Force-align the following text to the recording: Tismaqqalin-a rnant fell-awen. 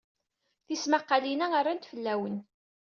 Tismaqqalin-a 0.65 1.47
rnant 1.61 1.89
fell-awen. 1.91 2.37